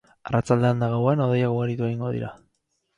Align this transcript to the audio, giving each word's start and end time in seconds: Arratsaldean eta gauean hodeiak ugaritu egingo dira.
Arratsaldean 0.29 0.81
eta 0.81 0.89
gauean 0.95 1.23
hodeiak 1.27 1.55
ugaritu 1.59 1.91
egingo 1.93 2.15
dira. 2.19 2.37